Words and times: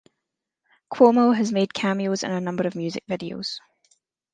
Cuomo 0.91 1.35
has 1.35 1.51
made 1.51 1.75
cameos 1.75 2.23
in 2.23 2.31
a 2.31 2.41
number 2.41 2.65
of 2.65 2.73
music 2.73 3.03
videos. 3.07 3.59